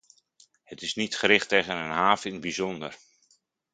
Het 0.63 0.81
is 0.81 0.95
niet 0.95 1.17
gericht 1.17 1.47
tegen 1.49 1.77
een 1.77 1.89
haven 1.91 2.25
in 2.25 2.33
het 2.33 2.41
bijzonder. 2.41 2.97